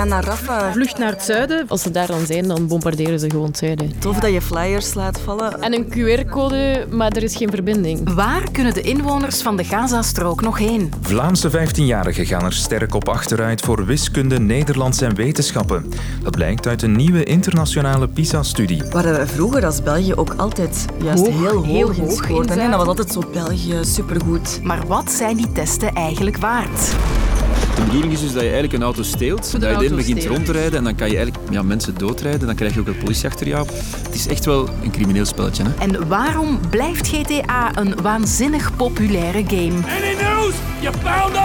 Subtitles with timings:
[0.00, 0.72] gaan naar Rafah.
[0.72, 1.64] Vlucht naar het zuiden.
[1.68, 3.92] Als ze daar dan zijn, dan bombarderen ze gewoon het zuiden.
[3.98, 5.62] Tof dat je flyers laat vallen.
[5.62, 8.14] En een QR-code, maar er is geen verbinding.
[8.14, 10.92] Waar kunnen de inwoners van de Gazastrook nog heen?
[11.00, 15.92] Vlaamse 15-jarigen gaan er sterk op achteruit voor wiskunde, Nederlands en wetenschappen.
[16.22, 18.82] Dat blijkt uit een nieuwe internationale PISA-studie.
[18.90, 22.68] Waar we vroeger als België ook altijd juist Hoog, heel hoog, heel hoog hè.
[22.68, 24.60] Dat was altijd zo België, supergoed.
[24.62, 26.94] Maar wat zijn die testen eigenlijk waard?
[27.80, 30.52] De bedoeling is dus dat je eigenlijk een auto steelt, dat je begint rond te
[30.52, 32.46] rijden en dan kan je eigenlijk ja, mensen doodrijden.
[32.46, 33.66] Dan krijg je ook een politie achter jou.
[34.02, 35.62] Het is echt wel een crimineel spelletje.
[35.62, 35.70] Hè?
[35.78, 39.78] En waarom blijft GTA een waanzinnig populaire game?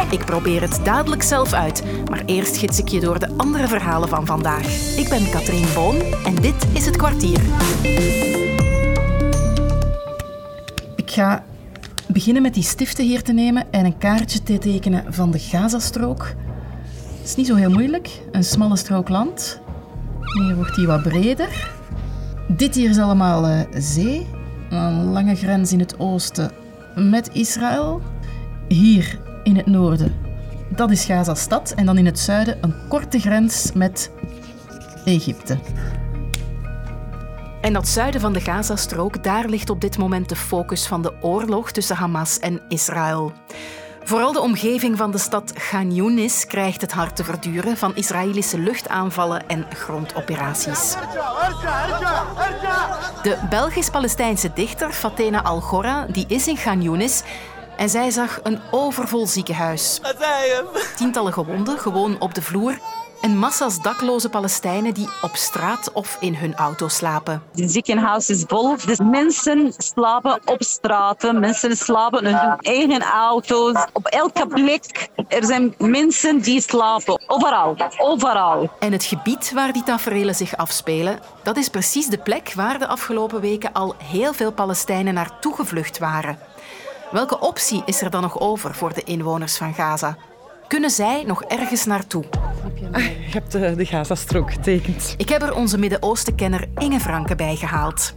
[0.10, 4.10] Ik probeer het dadelijk zelf uit, maar eerst gids ik je door de andere verhalen
[4.10, 4.98] van vandaag.
[4.98, 7.40] Ik ben Katrien Boon en dit is Het Kwartier.
[10.96, 11.44] Ik ga
[12.16, 16.36] beginnen met die stiften hier te nemen en een kaartje te tekenen van de Gazastrook.
[17.18, 18.22] Het is niet zo heel moeilijk.
[18.32, 19.60] Een smalle strook land.
[20.22, 21.72] Hier wordt die wat breder.
[22.48, 24.28] Dit hier is allemaal eh, zee.
[24.70, 26.52] Een lange grens in het oosten
[26.96, 28.02] met Israël.
[28.68, 30.14] Hier in het noorden,
[30.76, 31.74] dat is Gaza-stad.
[31.76, 34.12] En dan in het zuiden een korte grens met
[35.06, 35.58] Egypte.
[37.66, 41.14] En dat zuiden van de Gazastrook, daar ligt op dit moment de focus van de
[41.22, 43.34] oorlog tussen Hamas en Israël.
[44.04, 48.60] Vooral de omgeving van de stad Khan Yunis krijgt het hard te verduren van Israëlische
[48.60, 50.96] luchtaanvallen en grondoperaties.
[53.24, 57.24] De Belgisch-Palestijnse dichter Fatena Al-Gora die is in Khan Yunis
[57.78, 60.02] en zij zag een overvol ziekenhuis.
[60.96, 62.78] Tientallen gewonden, gewoon op de vloer.
[63.26, 67.44] En massa's dakloze Palestijnen die op straat of in hun auto slapen.
[67.56, 68.76] Het ziekenhuis is vol.
[68.86, 71.40] Dus mensen slapen op straten.
[71.40, 73.88] Mensen slapen in hun eigen auto's.
[73.94, 75.10] Op elke plek.
[75.28, 77.24] Er zijn mensen die slapen.
[77.28, 77.76] Overal.
[77.98, 78.70] Overal.
[78.80, 82.88] En het gebied waar die taferelen zich afspelen, dat is precies de plek waar de
[82.88, 86.40] afgelopen weken al heel veel Palestijnen naartoe gevlucht waren.
[87.12, 90.18] Welke optie is er dan nog over voor de inwoners van Gaza?
[90.68, 92.24] Kunnen zij nog ergens naartoe?
[92.94, 95.14] Je hebt de, de Gazastrook getekend.
[95.18, 98.16] Ik heb er onze Midden-Oosten-kenner Inge Franke bij gehaald.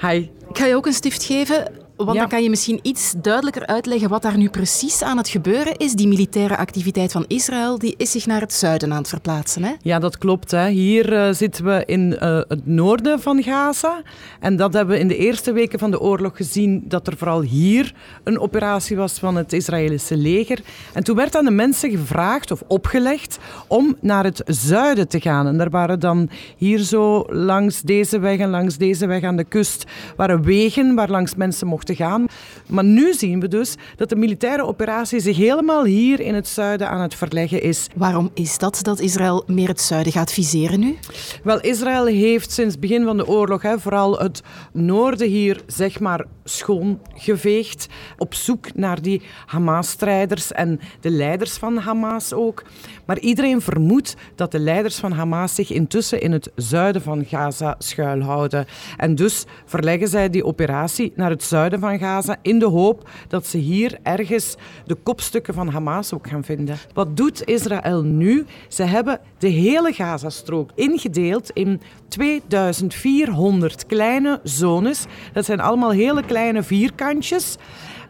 [0.00, 0.30] Hi.
[0.48, 2.18] Ik ga je ook een stift geven, want Ja.
[2.20, 5.92] dan kan je misschien iets duidelijker uitleggen wat daar nu precies aan het gebeuren is.
[5.92, 9.62] Die militaire activiteit van Israël die is zich naar het zuiden aan het verplaatsen.
[9.64, 9.72] Hè?
[9.82, 10.50] Ja, dat klopt.
[10.50, 10.68] Hè.
[10.68, 14.02] Hier eh, zitten we in eh, het noorden van Gaza.
[14.40, 17.40] En dat hebben we in de eerste weken van de oorlog gezien dat er vooral
[17.40, 20.60] hier een operatie was van het Israëlische leger.
[20.92, 25.46] En toen werd aan de mensen gevraagd of opgelegd om naar het zuiden te gaan.
[25.46, 29.44] En er waren dan hier zo langs deze weg en langs deze weg aan de
[29.44, 29.84] kust
[30.16, 32.26] waren wegen waar langs mensen mochten gaan.
[32.66, 36.88] Maar nu zien we dus dat de militaire operatie zich helemaal hier in het zuiden
[36.88, 37.86] aan het verleggen is.
[37.94, 40.96] Waarom is dat dat Israël meer het zuiden gaat viseren nu?
[41.42, 44.42] Wel, Israël heeft sinds het begin van de oorlog hè, vooral het
[44.72, 47.86] noorden hier zeg maar schoongeveegd.
[48.18, 52.62] Op zoek naar die Hamas-strijders en de leiders van Hamas ook.
[53.06, 57.74] Maar iedereen vermoedt dat de leiders van Hamas zich intussen in het zuiden van Gaza
[57.78, 58.66] schuilhouden.
[58.96, 63.46] En dus verleggen zij die operatie naar het zuiden van Gaza in de hoop dat
[63.46, 64.56] ze hier ergens
[64.86, 66.76] de kopstukken van Hamas ook gaan vinden.
[66.92, 68.46] Wat doet Israël nu?
[68.68, 75.04] Ze hebben de hele Gazastrook ingedeeld in 2400 kleine zones.
[75.32, 77.56] Dat zijn allemaal hele kleine vierkantjes.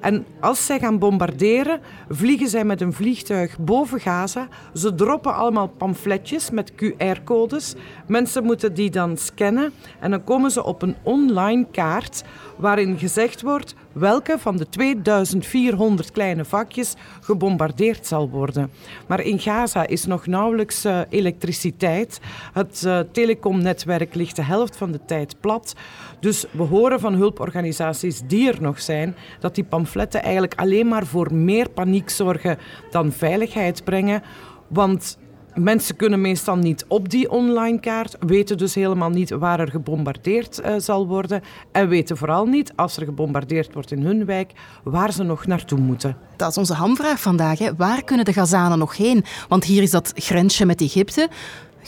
[0.00, 4.48] En als zij gaan bombarderen, vliegen zij met een vliegtuig boven Gaza.
[4.74, 7.74] Ze droppen allemaal pamfletjes met QR-codes.
[8.06, 12.24] Mensen moeten die dan scannen en dan komen ze op een online kaart
[12.56, 18.70] waarin gezegd wordt welke van de 2400 kleine vakjes gebombardeerd zal worden.
[19.06, 22.20] Maar in Gaza is nog nauwelijks eh, elektriciteit.
[22.52, 25.74] Het eh, telecomnetwerk ligt de helft van de tijd plat.
[26.20, 31.06] Dus we horen van hulporganisaties die er nog zijn dat die pamfletten eigenlijk alleen maar
[31.06, 32.58] voor meer paniek zorgen
[32.90, 34.22] dan veiligheid brengen.
[34.68, 35.18] Want
[35.56, 40.60] Mensen kunnen meestal niet op die online kaart, weten dus helemaal niet waar er gebombardeerd
[40.60, 41.42] eh, zal worden
[41.72, 44.52] en weten vooral niet, als er gebombardeerd wordt in hun wijk,
[44.84, 46.16] waar ze nog naartoe moeten.
[46.36, 47.58] Dat is onze hamvraag vandaag.
[47.58, 47.74] Hè.
[47.76, 49.24] Waar kunnen de Gazanen nog heen?
[49.48, 51.28] Want hier is dat grensje met Egypte.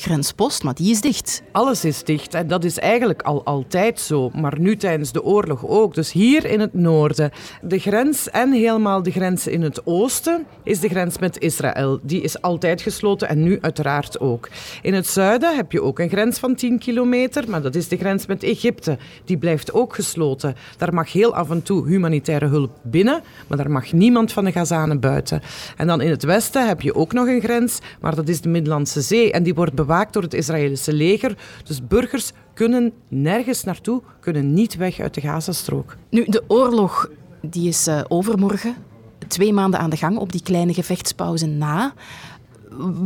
[0.01, 1.43] Grenspost, maar die is dicht.
[1.53, 5.67] Alles is dicht en dat is eigenlijk al altijd zo, maar nu tijdens de oorlog
[5.67, 5.95] ook.
[5.95, 7.31] Dus hier in het noorden,
[7.63, 11.99] de grens en helemaal de grens in het oosten is de grens met Israël.
[12.03, 14.49] Die is altijd gesloten en nu uiteraard ook.
[14.83, 17.97] In het zuiden heb je ook een grens van 10 kilometer, maar dat is de
[17.97, 18.99] grens met Egypte.
[19.25, 20.57] Die blijft ook gesloten.
[20.77, 24.53] Daar mag heel af en toe humanitaire hulp binnen, maar daar mag niemand van de
[24.53, 25.43] Gazanen buiten.
[25.77, 28.49] En dan in het westen heb je ook nog een grens, maar dat is de
[28.49, 31.37] Middellandse Zee en die wordt bewaakt door het Israëlische leger.
[31.65, 35.97] Dus burgers kunnen nergens naartoe, kunnen niet weg uit de Gazastrook.
[36.11, 37.09] Nu, de oorlog
[37.41, 38.75] die is uh, overmorgen.
[39.29, 41.93] Twee maanden aan de gang op die kleine gevechtspauze na.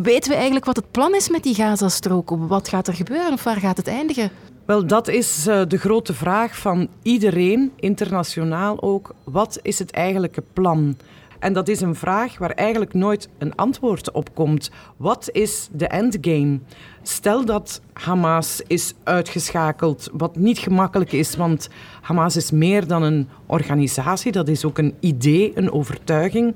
[0.02, 2.30] Weten we eigenlijk wat het plan is met die Gazastrook?
[2.30, 4.30] Wat gaat er gebeuren of waar gaat het eindigen?
[4.64, 9.14] Wel, dat is uh, de grote vraag van iedereen, internationaal ook.
[9.24, 10.96] Wat is het eigenlijke plan?
[11.42, 14.70] En dat is een vraag waar eigenlijk nooit een antwoord op komt.
[14.96, 16.60] Wat is de endgame?
[17.02, 21.68] Stel dat Hamas is uitgeschakeld, wat niet gemakkelijk is, want
[22.00, 26.54] Hamas is meer dan een organisatie, dat is ook een idee, een overtuiging.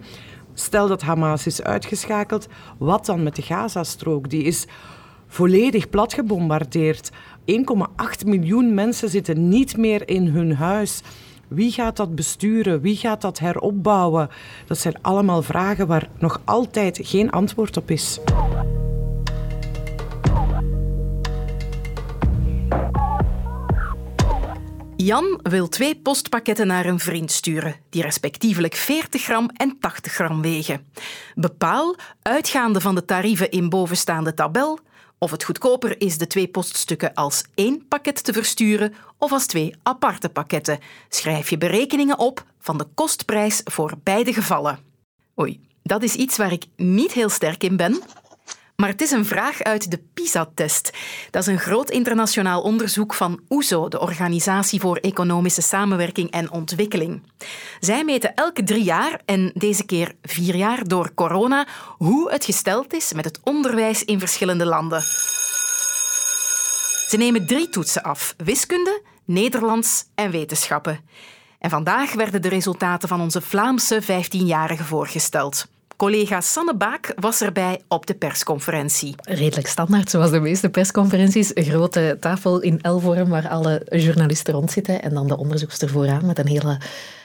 [0.54, 2.46] Stel dat Hamas is uitgeschakeld,
[2.78, 4.30] wat dan met de Gazastrook?
[4.30, 4.66] Die is
[5.26, 7.10] volledig plat gebombardeerd.
[7.10, 11.02] 1,8 miljoen mensen zitten niet meer in hun huis.
[11.48, 12.80] Wie gaat dat besturen?
[12.80, 14.28] Wie gaat dat heropbouwen?
[14.66, 18.20] Dat zijn allemaal vragen waar nog altijd geen antwoord op is.
[24.96, 30.42] Jan wil twee postpakketten naar een vriend sturen, die respectievelijk 40 gram en 80 gram
[30.42, 30.86] wegen.
[31.34, 34.78] Bepaal, uitgaande van de tarieven in bovenstaande tabel,
[35.18, 39.74] of het goedkoper is de twee poststukken als één pakket te versturen of als twee
[39.82, 40.78] aparte pakketten.
[41.08, 44.78] Schrijf je berekeningen op van de kostprijs voor beide gevallen.
[45.40, 48.02] Oei, dat is iets waar ik niet heel sterk in ben,
[48.76, 50.90] maar het is een vraag uit de PISA-test.
[51.30, 57.22] Dat is een groot internationaal onderzoek van OESO, de Organisatie voor Economische Samenwerking en Ontwikkeling.
[57.80, 62.94] Zij meten elke drie jaar, en deze keer vier jaar door corona, hoe het gesteld
[62.94, 65.00] is met het onderwijs in verschillende landen.
[67.08, 71.00] Ze nemen drie toetsen af: wiskunde, Nederlands en wetenschappen.
[71.58, 75.66] En vandaag werden de resultaten van onze Vlaamse 15-jarigen voorgesteld.
[75.96, 79.14] Collega Sanne Baak was erbij op de persconferentie.
[79.22, 81.50] Redelijk standaard, zoals de meeste persconferenties.
[81.54, 86.38] Een grote tafel in L-vorm waar alle journalisten rondzitten en dan de onderzoekster vooraan met
[86.38, 86.78] een hele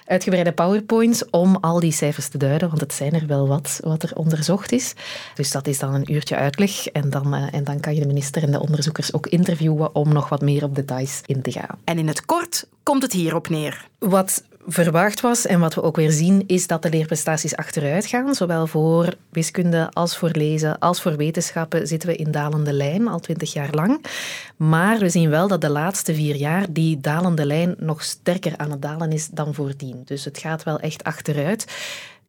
[0.06, 4.03] uitgebreide powerpoints om al die cijfers te duiden, want het zijn er wel wat wat
[4.03, 4.94] er onderzocht is.
[5.35, 8.07] Dus dat is dan een uurtje uitleg en dan, uh, en dan kan je de
[8.07, 11.79] minister en de onderzoekers ook interviewen om nog wat meer op details in te gaan.
[11.83, 13.88] En in het kort komt het hierop neer.
[14.00, 18.36] Wat verwacht was en wat we ook weer zien, is dat de leerprestaties achteruit gaan.
[18.36, 23.19] Zowel voor wiskunde als voor lezen als voor wetenschappen zitten we in dalende lijn, al
[23.19, 24.06] twintig jaar lang.
[24.56, 28.72] Maar we zien wel dat de laatste vier jaar die dalende lijn nog sterker aan
[28.72, 30.02] het dalen is dan voordien.
[30.06, 31.66] Dus het gaat wel echt achteruit.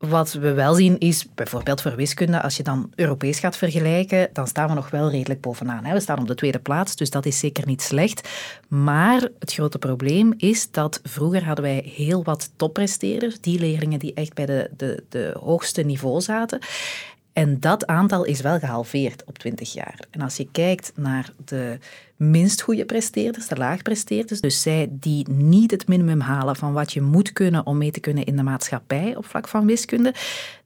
[0.08, 4.46] Wat we wel zien is, bijvoorbeeld voor wiskunde, als je dan Europees gaat vergelijken, dan
[4.46, 5.92] staan we nog wel redelijk bovenaan.
[5.92, 8.28] We staan op de tweede plaats, dus dat is zeker niet slecht.
[8.68, 14.14] Maar het grote probleem is dat vroeger hadden wij heel wat toppresteerders, die leerlingen die
[14.14, 16.58] echt bij de, de, de hoogste niveau zaten.
[17.32, 19.98] En dat aantal is wel gehalveerd op 20 jaar.
[20.10, 21.78] En als je kijkt naar de
[22.16, 27.00] minst goede presteerders, de laagpresteerders, dus zij die niet het minimum halen van wat je
[27.00, 30.14] moet kunnen om mee te kunnen in de maatschappij op vlak van wiskunde,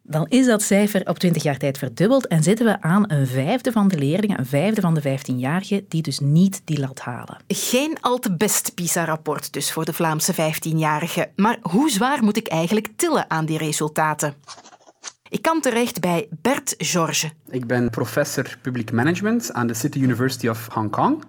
[0.02, 3.72] dan is dat cijfer op 20 jaar tijd verdubbeld en zitten we aan een vijfde
[3.72, 7.36] van de leerlingen, een vijfde van de 15-jarigen, die dus niet die lat halen.
[7.48, 11.34] Geen al te best PISA-rapport dus voor de Vlaamse 15-jarigen.
[11.36, 14.34] Maar hoe zwaar moet ik eigenlijk tillen aan die resultaten?
[15.28, 17.30] Ik kan terecht bij Bert George.
[17.50, 21.24] Ik ben professor public management aan de City University of Hong Kong.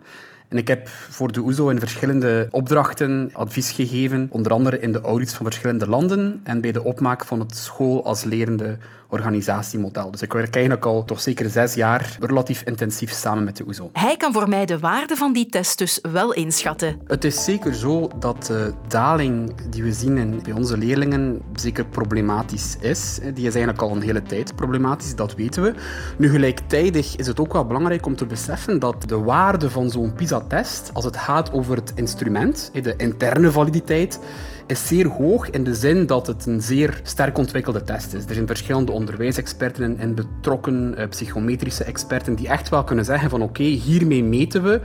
[0.47, 5.01] En ik heb voor de OESO in verschillende opdrachten advies gegeven, onder andere in de
[5.01, 8.77] audits van verschillende landen en bij de opmaak van het school als lerende
[9.09, 10.11] organisatiemodel.
[10.11, 13.89] Dus ik werk eigenlijk al toch zeker zes jaar relatief intensief samen met de OESO.
[13.93, 17.01] Hij kan voor mij de waarde van die test dus wel inschatten.
[17.05, 22.77] Het is zeker zo dat de daling die we zien bij onze leerlingen zeker problematisch
[22.79, 23.19] is.
[23.33, 25.73] Die is eigenlijk al een hele tijd problematisch, dat weten we.
[26.17, 30.13] Nu gelijktijdig is het ook wel belangrijk om te beseffen dat de waarde van zo'n
[30.41, 34.19] PISA-test, als het gaat over het instrument, de interne validiteit,
[34.67, 38.25] is zeer hoog in de zin dat het een zeer sterk ontwikkelde test is.
[38.25, 43.41] Er zijn verschillende onderwijsexperten en betrokken uh, psychometrische experten die echt wel kunnen zeggen van
[43.41, 44.81] oké, hiermee meten we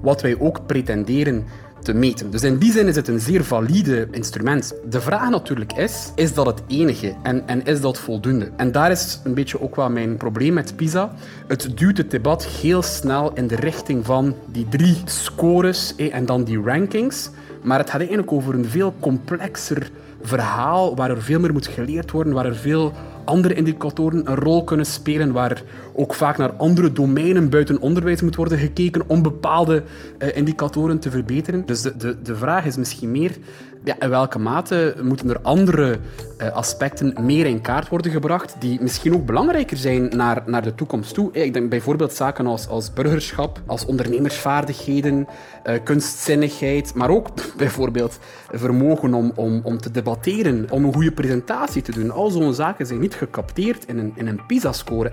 [0.00, 1.44] wat wij ook pretenderen
[1.82, 2.30] te meten.
[2.30, 4.74] Dus in die zin is het een zeer valide instrument.
[4.90, 8.50] De vraag natuurlijk is, is dat het enige en, en is dat voldoende?
[8.56, 11.12] En daar is een beetje ook wel mijn probleem met PISA.
[11.46, 16.44] Het duwt het debat heel snel in de richting van die drie scores en dan
[16.44, 17.30] die rankings.
[17.62, 19.90] Maar het gaat eigenlijk over een veel complexer
[20.22, 22.92] verhaal waar er veel meer moet geleerd worden, waar er veel
[23.24, 25.62] andere indicatoren een rol kunnen spelen, waar
[25.92, 29.82] ook vaak naar andere domeinen buiten onderwijs moet worden gekeken om bepaalde
[30.18, 31.66] uh, indicatoren te verbeteren.
[31.66, 33.36] Dus de, de, de vraag is misschien meer
[33.84, 35.98] ja, in welke mate moeten er andere
[36.38, 40.74] uh, aspecten meer in kaart worden gebracht die misschien ook belangrijker zijn naar, naar de
[40.74, 41.32] toekomst toe.
[41.32, 45.26] Ik denk bijvoorbeeld zaken als, als burgerschap, als ondernemersvaardigheden,
[45.66, 48.18] uh, kunstzinnigheid, maar ook bijvoorbeeld
[48.50, 52.10] vermogen om, om, om te debatteren, om een goede presentatie te doen.
[52.10, 55.08] Al zo'n zaken zijn niet gecapteerd in een, in een PISA-score.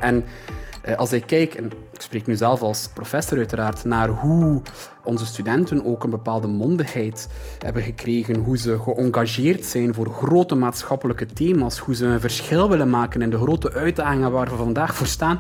[0.96, 4.62] Als ik kijk, en ik spreek nu zelf als professor uiteraard, naar hoe
[5.04, 7.30] onze studenten ook een bepaalde mondigheid
[7.60, 12.90] hebben gekregen, hoe ze geëngageerd zijn voor grote maatschappelijke thema's, hoe ze een verschil willen
[12.90, 15.40] maken in de grote uitdagingen waar we vandaag voor staan.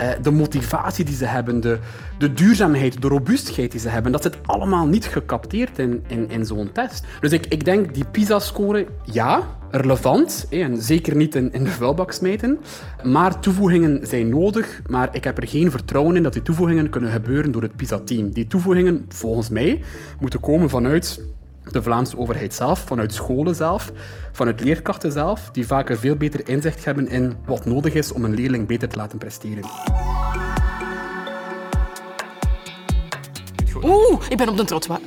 [0.00, 1.78] Uh, de motivatie die ze hebben, de,
[2.18, 6.46] de duurzaamheid, de robuustheid die ze hebben, dat zit allemaal niet gecapteerd in, in, in
[6.46, 7.04] zo'n test.
[7.20, 10.46] Dus ik, ik denk die PISA-score, ja, relevant.
[10.50, 12.58] En zeker niet in, in de vuilbak smijten.
[13.02, 14.82] Maar toevoegingen zijn nodig.
[14.86, 18.30] Maar ik heb er geen vertrouwen in dat die toevoegingen kunnen gebeuren door het PISA-team.
[18.30, 19.82] Die toevoegingen, volgens mij,
[20.20, 21.20] moeten komen vanuit
[21.70, 23.92] de Vlaamse overheid zelf, vanuit scholen zelf,
[24.32, 28.24] vanuit leerkrachten zelf, die vaak een veel beter inzicht hebben in wat nodig is om
[28.24, 29.64] een leerling beter te laten presteren.
[33.82, 35.00] Oeh, ik ben op de trottoir.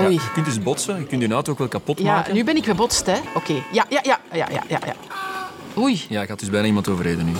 [0.00, 0.12] Oei.
[0.12, 2.34] je kunt dus botsen, je kunt je auto ook wel kapot ja, maken.
[2.34, 3.18] nu ben ik gebotst, hè.
[3.34, 3.52] Oké.
[3.52, 4.94] Ja, ja, ja, ja, ja, ja, ja.
[5.78, 6.04] Oei.
[6.08, 7.32] Ja, ik had dus bijna iemand overreden nu.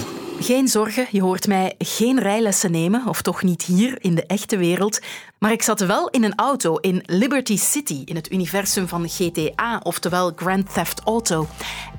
[0.43, 4.57] Geen zorgen, je hoort mij geen rijlessen nemen, of toch niet hier in de echte
[4.57, 5.01] wereld.
[5.39, 9.81] Maar ik zat wel in een auto in Liberty City, in het universum van GTA,
[9.83, 11.47] oftewel Grand Theft Auto.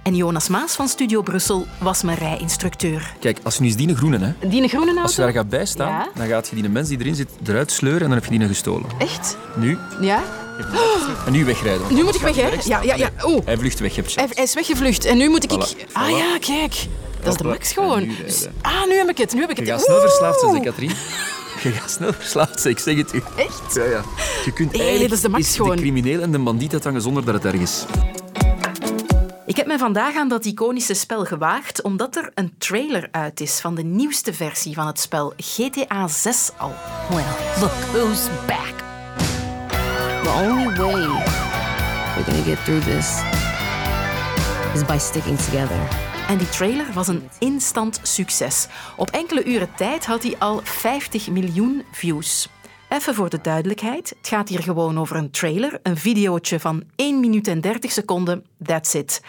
[0.03, 3.13] En Jonas Maas van Studio Brussel was mijn rijinstructeur.
[3.19, 5.01] Kijk, als je nu eens die groene, hè, Die groene auto?
[5.01, 6.07] als je daar gaat bijstaan, Ja.
[6.15, 8.47] dan gaat je die mens die erin zit eruit sleuren en dan heb je die
[8.47, 8.85] gestolen.
[8.97, 9.37] Echt?
[9.55, 10.23] Nu, Ja?
[11.25, 11.93] en nu wegrijden.
[11.93, 12.49] Nu moet ik weg, hè?
[12.65, 13.09] Ja, ja, ja.
[13.25, 13.45] Oeh.
[13.45, 15.51] Hij vlucht weg, je hebt Hij, hij is weggevlucht en nu moet ik...
[15.51, 15.85] Voilà, ik...
[15.93, 16.87] Ah ja, kijk.
[17.23, 17.99] Dat is de max gewoon.
[18.07, 18.15] nu.
[18.25, 19.33] Dus- ah, nu heb ik het.
[19.33, 19.71] Nu heb ik Je het.
[19.71, 20.91] gaat snel verslaafd zijn, Katrien.
[21.63, 23.21] Je gaat snel verslaafd zijn, ik zeg het u.
[23.35, 23.73] Echt?
[23.73, 24.01] Ja, ja.
[24.45, 25.75] Je kunt Hey, eigenlijk dat is de max is gewoon.
[25.75, 27.85] de crimineel en de bandiet uithangen zonder dat het erg is.
[29.45, 33.59] Ik heb me vandaag aan dat iconische spel gewaagd omdat er een trailer uit is
[33.59, 36.73] van de nieuwste versie van het spel GTA 6 al.
[37.09, 37.23] Well,
[37.59, 38.73] look who's back.
[40.23, 41.07] The only way
[42.15, 43.07] we're gonna get through this
[44.75, 45.77] is by sticking together.
[46.27, 48.67] En die trailer was een instant succes.
[48.97, 52.49] Op enkele uren tijd had hij al 50 miljoen views.
[52.89, 57.19] Even voor de duidelijkheid, het gaat hier gewoon over een trailer, een videootje van 1
[57.19, 59.21] minuut en 30 seconden, that's it.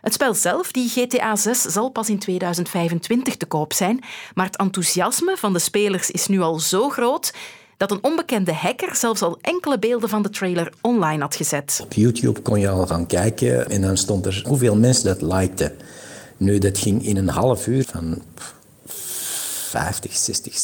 [0.00, 4.00] Het spel zelf, die GTA 6, zal pas in 2025 te koop zijn,
[4.34, 7.32] maar het enthousiasme van de spelers is nu al zo groot
[7.76, 11.80] dat een onbekende hacker zelfs al enkele beelden van de trailer online had gezet.
[11.82, 15.72] Op YouTube kon je al gaan kijken en dan stond er hoeveel mensen dat likten.
[16.38, 18.22] Nu, dat ging in een half uur van
[18.86, 20.54] 50, 60,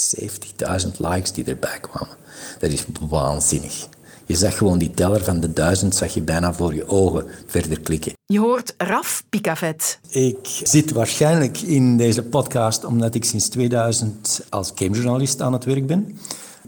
[0.85, 2.17] 70.000 likes die erbij kwamen.
[2.59, 3.89] Dat is waanzinnig.
[4.27, 7.81] Je zag gewoon die teller van de duizend, zag je bijna voor je ogen verder
[7.81, 8.13] klikken.
[8.27, 9.99] Je hoort Raf Pikavet.
[10.09, 15.87] Ik zit waarschijnlijk in deze podcast omdat ik sinds 2000 als gamejournalist aan het werk
[15.87, 16.19] ben.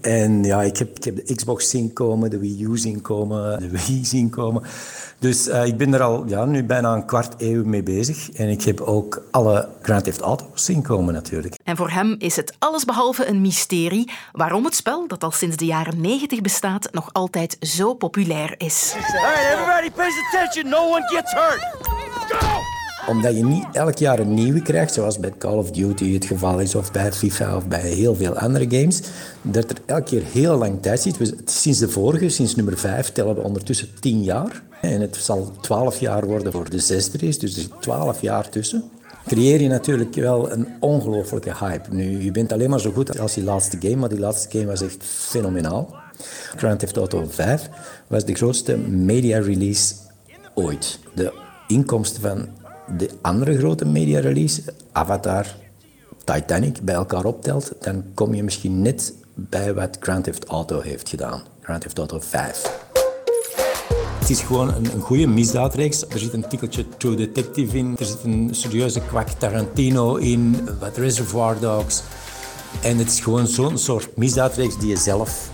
[0.07, 3.59] En ja, ik heb, ik heb de Xbox zien komen, de Wii U zien komen,
[3.59, 4.63] de Wii zien komen.
[5.19, 8.31] Dus uh, ik ben er al ja, nu bijna een kwart eeuw mee bezig.
[8.31, 11.55] En ik heb ook alle Grand Theft Auto's zien komen natuurlijk.
[11.65, 15.65] En voor hem is het allesbehalve een mysterie waarom het spel, dat al sinds de
[15.65, 18.95] jaren 90 bestaat, nog altijd zo populair is.
[18.95, 20.71] Alright, everybody pays attention.
[20.71, 21.61] No one gets hurt.
[22.29, 22.75] Go!
[23.07, 26.61] Omdat je niet elk jaar een nieuwe krijgt, zoals bij Call of Duty het geval
[26.61, 29.01] is, of bij FIFA of bij heel veel andere games,
[29.43, 31.35] dat er elke keer heel lang tijd zit.
[31.45, 34.63] Sinds de vorige, sinds nummer 5, tellen we ondertussen 10 jaar.
[34.81, 38.49] En het zal 12 jaar worden voor de zesde race, dus er zit 12 jaar
[38.49, 38.85] tussen.
[39.27, 41.95] Creëer je natuurlijk wel een ongelofelijke hype.
[41.95, 44.67] Nu, je bent alleen maar zo goed als die laatste game, maar die laatste game
[44.71, 45.95] was echt fenomenaal.
[46.57, 47.69] Grand Theft Auto 5
[48.07, 49.95] was de grootste media release
[50.55, 50.99] ooit.
[51.15, 51.33] De
[51.69, 52.49] inkomsten van
[52.97, 54.62] de andere grote media release,
[54.93, 55.47] Avatar,
[56.25, 61.09] Titanic, bij elkaar optelt, dan kom je misschien net bij wat Grand Theft Auto heeft
[61.09, 61.43] gedaan.
[61.61, 62.85] Grand Theft Auto 5.
[64.19, 66.07] Het is gewoon een, een goede misdaadreeks.
[66.09, 67.97] Er zit een tikkeltje True Detective in.
[67.99, 70.69] Er zit een serieuze kwak Tarantino in.
[70.81, 72.02] Wat Reservoir Dogs.
[72.83, 75.50] En het is gewoon zo'n soort misdaadreeks die je zelf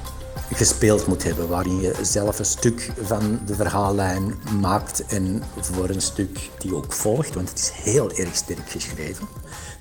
[0.55, 6.01] gespeeld moet hebben, waarin je zelf een stuk van de verhaallijn maakt en voor een
[6.03, 9.27] stuk die ook volgt, want het is heel erg sterk geschreven.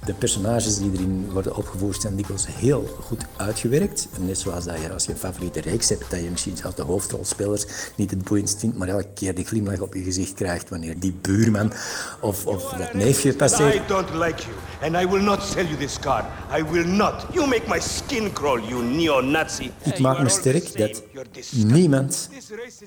[0.06, 4.08] De personages die erin worden opgevoerd zijn dikwijls heel goed uitgewerkt.
[4.20, 6.82] Net zoals dat je als je een favoriete reeks hebt, dat je misschien als de
[6.82, 11.00] hoofdrolspelers niet het boeiendst vindt, maar elke keer die glimlach op je gezicht krijgt wanneer
[11.00, 11.74] die buurman
[12.22, 13.76] of, of dat neefje passeert.
[13.76, 16.26] I don't like you, and I will not sell you this car.
[16.58, 17.26] I will not.
[17.34, 19.72] You make my skin crawl, you neo-Nazi.
[19.84, 21.04] Ik maak me sterk dat
[21.52, 22.30] niemand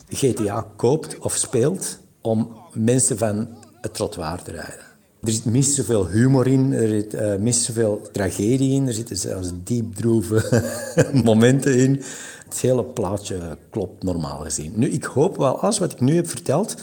[0.08, 3.48] GTA koopt of speelt om mensen van
[3.80, 4.92] het trottoir te rijden.
[5.22, 9.16] Er zit minstens zoveel humor in, er zit uh, minstens zoveel tragedie in, er zitten
[9.16, 10.62] zelfs diepdroeve
[11.24, 12.02] momenten in.
[12.48, 14.72] Het hele plaatje klopt normaal gezien.
[14.76, 16.74] Nu, ik hoop wel, alles wat ik nu heb verteld,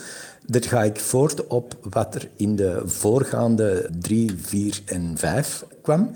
[0.46, 6.12] dat ga ik voort op wat er in de voorgaande drie, vier en vijf kwam.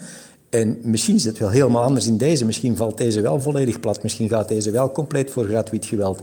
[0.56, 2.46] En misschien is het wel helemaal anders in deze.
[2.46, 4.04] Misschien valt deze wel volledig plat.
[4.04, 6.22] Misschien gaat deze wel compleet voor gratuit geweld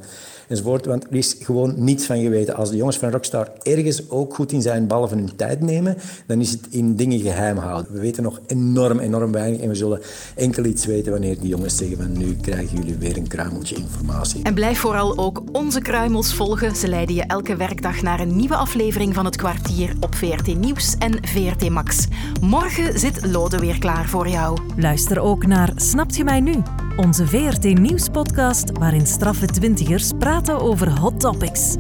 [0.49, 0.87] enzovoort.
[0.87, 2.57] Want er is gewoon niets van geweten.
[2.57, 5.97] Als de jongens van Rockstar ergens ook goed in zijn, behalve hun tijd nemen,
[6.27, 7.93] dan is het in dingen geheim houden.
[7.93, 9.61] We weten nog enorm, enorm weinig.
[9.61, 10.01] En we zullen
[10.35, 14.43] enkel iets weten wanneer die jongens zeggen van nu krijgen jullie weer een kruimeltje informatie.
[14.43, 16.77] En blijf vooral ook onze kruimels volgen.
[16.77, 20.95] Ze leiden je elke werkdag naar een nieuwe aflevering van het kwartier op VRT Nieuws
[20.99, 22.07] en VRT Max.
[22.41, 24.59] Morgen zit Lode weer klaar voor jou.
[24.77, 26.63] Luister ook naar Snapt je mij nu?
[26.97, 31.77] Onze VRT Nieuws-podcast waarin straffe twintigers praten over hot topics.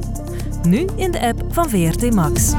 [0.62, 2.52] Nu in de app van VRT Max.